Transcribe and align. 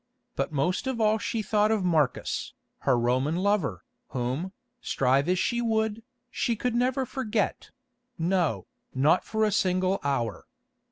But 0.35 0.51
most 0.51 0.87
of 0.87 0.99
all 0.99 1.19
she 1.19 1.43
thought 1.43 1.69
of 1.69 1.83
Marcus, 1.85 2.53
her 2.79 2.97
Roman 2.97 3.35
lover, 3.35 3.85
whom, 4.07 4.51
strive 4.81 5.29
as 5.29 5.37
she 5.37 5.61
would, 5.61 6.01
she 6.31 6.55
could 6.55 6.73
never 6.73 7.05
forget—no, 7.05 8.65
not 8.95 9.23
for 9.23 9.45
a 9.45 9.51
single 9.51 9.99
hour. 10.03 10.47